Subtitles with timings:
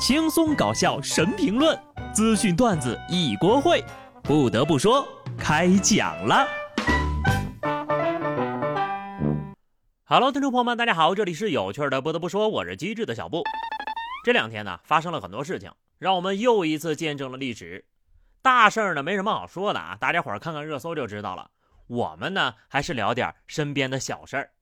[0.00, 1.78] 轻松搞笑神评论，
[2.10, 3.84] 资讯段子一锅烩。
[4.22, 6.48] 不得不说，开讲了。
[10.06, 12.00] Hello，听众朋友们，大家好，这里是有趣的。
[12.00, 13.44] 不得不说，我是机智的小布。
[14.24, 17.84] 这两天呢，发生了很多事情，让我们又一次见证了历史。
[18.40, 21.50] 大事儿呢，没什么好说的啊，大家伙儿看看热搜就知道了。
[21.88, 24.52] 我们呢，还是聊点身边的小事儿。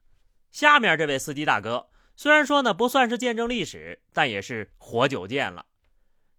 [0.50, 1.86] 下面这位司机大哥，
[2.21, 5.66] 虽然说呢不算是见证历史，但也是活久见了。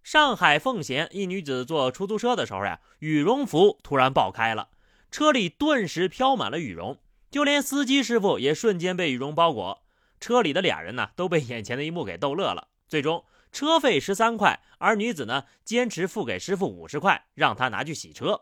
[0.02, 4.68] 上海奉贤一女子坐出租车的时候呀，羽绒服突然爆开了，
[5.10, 6.98] 车里顿时飘满了羽绒，
[7.30, 9.82] 就连司机师傅也瞬间被羽绒包裹。
[10.20, 12.68] 车里的俩人呢，都被眼前的一幕给逗乐了。
[12.86, 18.38] 最终，车费十三块，而女子呢，坚持付给师傅五十块，让他拿去洗车。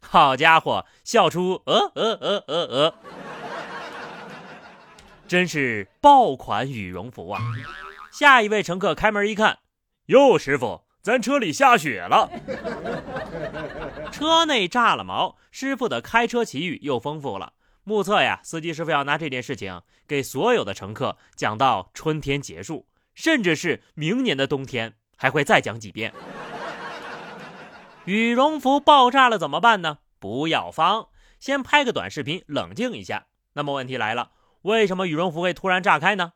[0.00, 2.94] 好家伙，笑出呃呃呃呃呃，
[5.28, 7.40] 真是爆款羽绒服啊！
[8.10, 9.58] 下一位乘客开门一看，
[10.06, 12.30] 哟，师傅，咱车里下雪了，
[14.10, 15.36] 车内炸了毛。
[15.50, 17.52] 师傅的开车奇遇又丰富了，
[17.84, 26.14] 目测呀，司机师傅要拿这件事情给所有的乘客讲到春天结束，甚至是明年的冬天，还会再讲几遍。
[28.06, 29.98] 羽绒服爆炸了怎么办呢？
[30.18, 31.08] 不要慌，
[31.38, 33.26] 先拍个短视频冷静一下。
[33.52, 34.30] 那么问题来了，
[34.68, 36.34] 为什么羽绒服会突然炸开呢？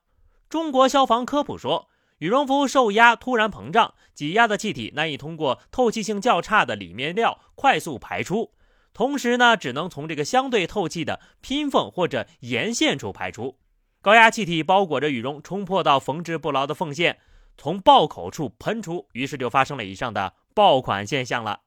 [0.48, 8.54] 中国消防科普说，羽绒服受压突然膨胀，挤压的气体难以通过透气性较差的里面料快速排出，
[8.94, 13.58] 同时呢，只能从这个相对透气的拼缝或者沿线处排出。
[14.00, 17.18] 高压气体包裹着羽绒，冲破到缝制不牢的缝线，
[17.58, 21.60] 从爆口处喷出，于是就发生了以上的爆款现象了。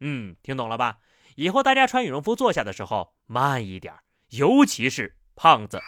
[0.00, 0.98] 嗯，听懂了吧？
[1.34, 3.92] 以后大家穿羽绒服坐下的时候慢一点，
[4.30, 5.80] 尤其是胖子。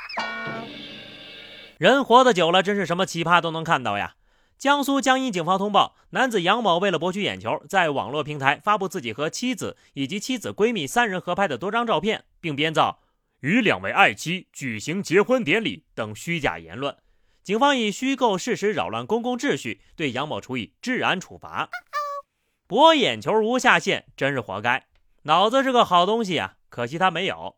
[1.79, 4.15] 人活得久了，真是什么奇葩都能看到呀！
[4.57, 13.01] 江苏江阴警方通报，男子杨某为了博取眼球，在网络平台发布自己和妻子以及妻子闺蜜三人合拍的多张照片，并编造
[13.41, 16.97] 与两位爱妻举行结婚典礼等虚假言论。
[17.43, 21.69] 警方以虚构事实扰乱公共秩序，对杨某处以治安处罚。
[22.69, 24.87] 博眼球无下限，真是活该！
[25.25, 27.57] 脑子是个好东西啊，可惜他没有。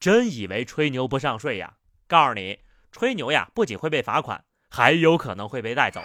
[0.00, 1.74] 真以为吹牛不上税呀？
[2.06, 2.58] 告诉你，
[2.94, 6.00] 吹牛呀，不仅会被罚款，还有可能会被带走。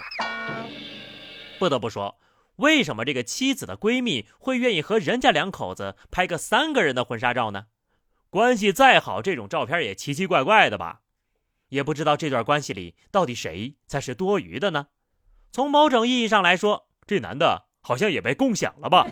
[1.60, 2.18] 不得不说，
[2.56, 7.66] 为什么这个妻子的闺蜜会愿意和人家两口子拍个三个人的婚纱照呢？
[8.28, 11.02] 关系再好，这种照片也奇奇怪怪的吧？
[11.68, 14.88] 也不知道这段关系里到底谁才是多余的呢？
[15.52, 17.66] 从某种意义上来说，这男的。
[17.82, 19.06] 好像也被共享了吧？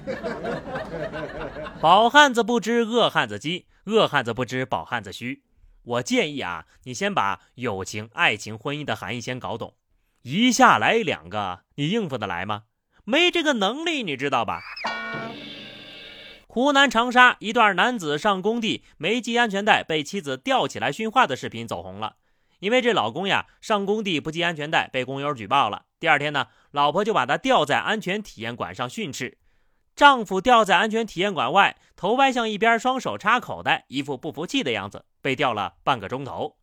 [1.81, 5.43] 饱汉子不知饿汉子饥，饿汉子不知饱汉子虚。
[5.89, 9.75] 我建议啊，你先把友情、爱情、婚姻的含义先搞懂。
[10.21, 12.65] 一下来两个，你应付得来吗？
[13.05, 14.61] 没这个能力，你知道吧？
[16.47, 22.17] 湖南长沙一段男子上工地没系安全带，被妻子吊起来训话的视频走红了。
[22.59, 25.87] 因为这老公呀，上工地不系安全带，被工友举报了。
[25.99, 29.39] 第二天呢，老婆就把他吊在安全体验馆上训斥。
[29.99, 36.57] 丈夫吊在安全体验馆外，头歪向一边，双手插口袋，一副不服气的样子，被吊了半个钟头。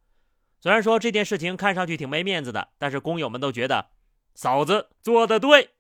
[0.62, 3.88] 虽然说这件事情看上去挺没面子的，但是工友们都觉得
[4.36, 5.72] 嫂子做的对。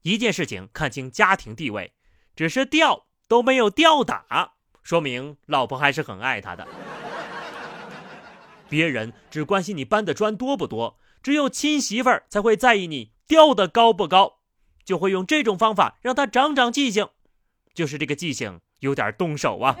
[0.00, 1.92] 一件事情看清家庭地位，
[2.34, 6.66] 只是吊都没有吊打，说明老婆还是很爱他的。
[8.66, 10.98] 别人只关心你搬的砖多不多。
[11.22, 14.37] 只有亲媳妇儿才会在意你吊的高不高，
[14.88, 17.10] 就会用这种方法让他长长记性，
[17.74, 19.76] 就是这个记性有点动手啊。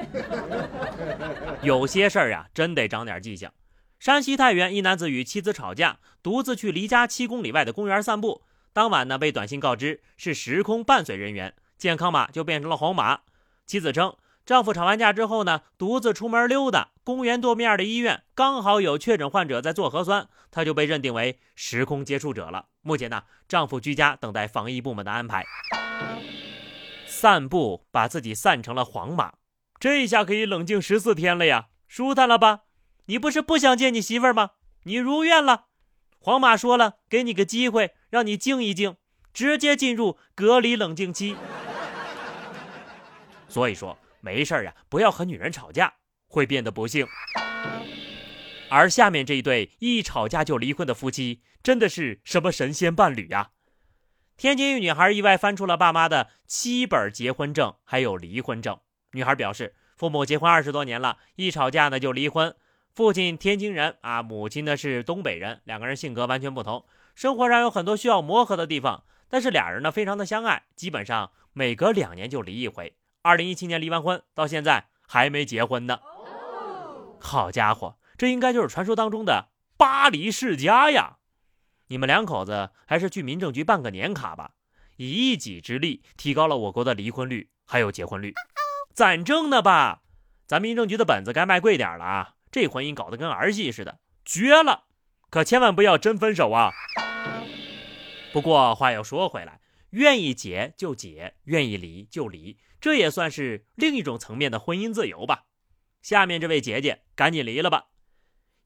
[1.64, 3.50] 有些事儿呀，真得长点记性。
[3.98, 8.42] 山西太原一男子与妻子吵架，独自去离家七公里外的公园散步。
[8.74, 13.20] 当晚呢，被短信告知是时空伴随人员，健康码就变成了红码。
[13.64, 14.14] 妻子称。
[14.44, 16.88] 丈夫吵完架之后呢，独自出门溜达。
[17.04, 22.66] 公园对面的医院刚好有确诊患者在做核酸，他就被认定为时空接触者了。
[22.88, 25.44] 目前呢，丈夫居家等待防疫部门的安排。
[27.06, 29.34] 散步把自己散成了黄马，
[29.78, 32.60] 这一下可以冷静十四天了呀，舒坦了吧？
[33.04, 34.52] 你不是不想见你媳妇儿吗？
[34.84, 35.66] 你如愿了。
[36.18, 38.96] 黄马说了，给你个机会，让你静一静，
[39.34, 41.36] 直接进入隔离冷静期。
[43.48, 43.98] 所以说。
[44.20, 45.94] 没事儿呀，不要和女人吵架，
[46.26, 47.06] 会变得不幸。
[48.70, 53.50] 而下面这一对一吵架就离婚的夫妻，真的是什么神仙伴侣呀？
[54.36, 58.78] 天津一女孩意外翻出了爸妈的七本结婚证，还有离婚证。
[59.12, 62.54] 女孩表示，父母结婚二十多年了，一吵架呢就离婚。
[62.94, 66.84] 父亲天津人啊，母亲呢是东北人，两个人性格完全不同。
[67.14, 72.94] 生活上有很多需要磨合的地方，但是俩人呢非常的相爱，基本上每隔两年就离一回。
[73.22, 75.98] 二零一七年离完婚，到现在还没结婚呢。
[77.18, 81.18] 好家伙，这应该就是传说当中的巴黎世家呀！
[81.86, 84.50] 你们两口子还是去民政局办个年卡吧，
[84.96, 88.34] 以一己之力提高了我国的离婚率还有结婚率，
[88.92, 90.02] 攒挣呢吧？
[90.46, 92.34] 咱民政局的本子该卖贵点了啊！
[92.50, 94.86] 这婚姻搞得跟儿戏似的，绝了！
[95.30, 96.72] 可千万不要真分手啊！
[98.32, 99.60] 不过话又说回来，
[99.90, 105.44] 愿意结就结，愿意离就离，这也算是另一种层面的婚姻自由吧。
[106.02, 107.86] 下面这位姐姐，赶紧离了吧！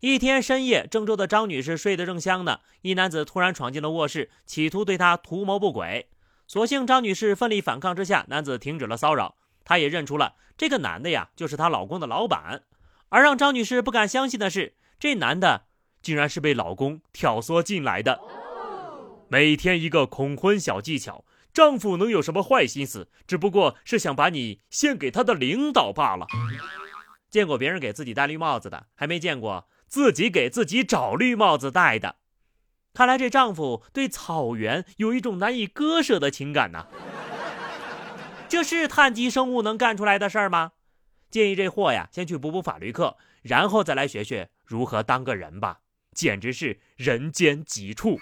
[0.03, 6.09] 一天深夜，郑州的张女士睡得正香呢，一男子突然闯进了卧室，企图对她图谋不轨。
[6.49, 9.37] 所幸张女士奋力反抗之下，男子停止了骚扰。
[9.65, 12.65] 她也认出了这个男的呀，就是她老公的老板。
[13.11, 15.67] 而让张女士不敢相信的是，这男的
[16.03, 18.19] 竟然是被老公挑唆进来的。
[19.29, 23.09] 每天一个恐婚小技巧，丈夫能有什么坏心思？
[23.25, 26.27] 只不过是想把你献给他的领导罢了。
[27.31, 32.17] 见过别人给自己戴绿帽子的，还没见过自己给自己找绿帽子戴的。
[32.95, 36.87] 看来这丈夫对草原有一种难以割舍的情感呐。
[38.49, 40.73] 这是碳基生物能干出来的事儿吗？
[41.29, 45.81] 建议这货呀，先去补补法律课，然后再来学学如何当个人吧。
[46.15, 48.19] 简直是人间疾处。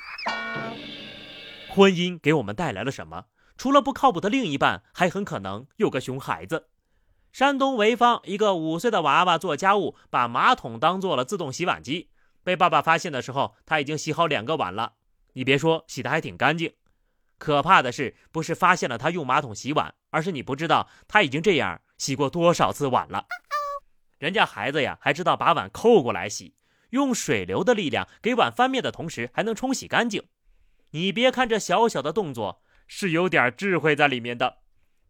[1.69, 3.26] 婚姻给我们带来了什么？
[3.56, 6.66] 除了不靠谱的另一半，还很可能有个熊孩子。
[7.32, 12.10] 山东潍坊一个五岁的娃娃做家务，把马桶当做了自动洗碗机。
[12.42, 14.94] 被爸爸发现的时候，他已经洗好两个碗了。
[15.34, 16.74] 你别说，洗的还挺干净。
[17.38, 23.26] 可怕的是，不是发现了他用马桶洗碗，而是你不知道他已经这样洗过多少次碗了。
[24.18, 26.54] 人家孩子呀，还知道把碗扣过来洗，
[26.90, 30.24] 用水流的力量给碗翻面的同时，还能冲洗干净。
[30.90, 34.58] 你别看这小小的动作是有点智慧在里面的。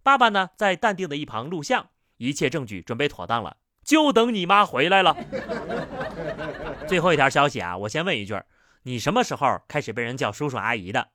[0.03, 1.91] 爸爸呢，在淡定的一旁录像，
[2.21, 5.17] 一切证据准备妥当了，就等你妈回来了。
[6.87, 8.39] 最后一条消息啊，我先问一句：
[8.83, 11.09] 你什么时候开始被人叫叔叔阿姨的？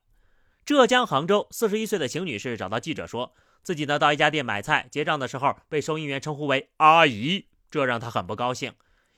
[0.64, 3.32] 浙江杭州四十一岁的邢女士找到记者说，
[3.62, 8.72] 自己呢到一家店买菜，结账的时候被收银员称呼为阿姨，这让她很不高兴，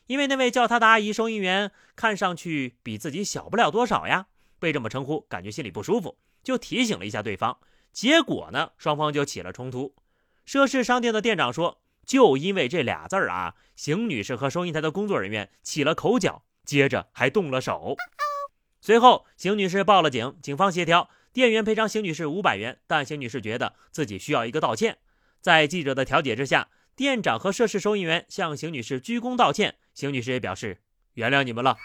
[0.09, 4.27] 因为那位叫她的阿姨收银员看上去比自己小不了多少呀。
[4.59, 7.57] 被这么称呼，感觉心里不舒服，就提醒了一下对方。
[7.93, 9.95] 结果呢，双方就起了冲突。
[10.49, 17.97] 涉事商店的店长说，就因为这俩字儿啊，邢女士和收银台的工作人员起了口角，接着还动了手。
[18.81, 24.97] 随后，邢女士报了警，警方协调，店员赔偿邢女士五百元，但邢女士觉得自己需要一个道歉。
[25.43, 30.81] 在记者的调解之下，店长和涉事收银员向邢女士鞠躬道歉，邢女士也表示
[31.13, 31.77] 原谅你们了。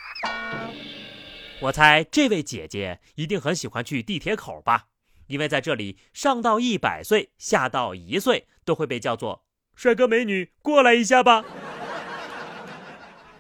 [1.63, 4.86] 我猜这位姐姐一定很喜欢去地铁口吧，
[5.28, 11.44] 因为在这里上到一百岁，下到一岁都会被叫做帅哥美女，过来一下吧。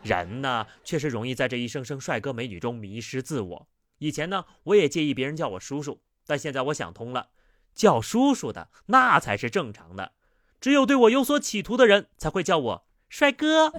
[0.03, 3.67] 人呢，确实容易在这一声声帅哥美女中迷失自我。
[3.99, 7.29] 以前呢，我也介意别人叫我叔叔，但现在我想通了，
[7.73, 10.11] 叫叔叔的那才是正常的，
[10.59, 12.85] 只有对我有所企图的人才会叫我。
[13.07, 13.71] 帅哥，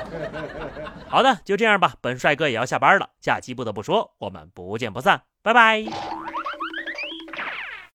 [1.06, 1.94] 好的，就这样吧。
[2.00, 5.84] 本帅哥也要下班了，下期不得不说，我们不见不散，拜拜。